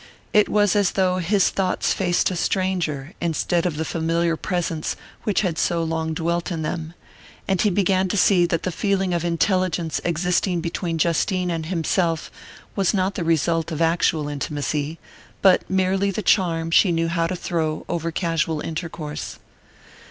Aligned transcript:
It 0.33 0.49
was 0.49 0.75
as 0.75 0.93
though 0.93 1.17
his 1.17 1.51
thoughts 1.51 1.93
faced 1.93 2.31
a 2.31 2.35
stranger 2.35 3.13
instead 3.21 3.67
of 3.67 3.77
the 3.77 3.85
familiar 3.85 4.35
presence 4.35 4.95
which 5.25 5.41
had 5.41 5.59
so 5.59 5.83
long 5.83 6.15
dwelt 6.15 6.51
in 6.51 6.63
them; 6.63 6.95
and 7.47 7.61
he 7.61 7.69
began 7.69 8.07
to 8.07 8.17
see 8.17 8.47
that 8.47 8.63
the 8.63 8.71
feeling 8.71 9.13
of 9.13 9.23
intelligence 9.23 10.01
existing 10.03 10.59
between 10.59 10.97
Justine 10.97 11.51
and 11.51 11.67
himself 11.67 12.31
was 12.75 12.95
not 12.95 13.13
the 13.13 13.23
result 13.23 13.71
of 13.71 13.79
actual 13.79 14.27
intimacy, 14.27 14.97
but 15.43 15.69
merely 15.69 16.09
of 16.09 16.15
the 16.15 16.23
charm 16.23 16.71
she 16.71 16.91
knew 16.91 17.07
how 17.07 17.27
to 17.27 17.35
throw 17.35 17.85
over 17.87 18.09
casual 18.09 18.59
intercourse. 18.61 19.37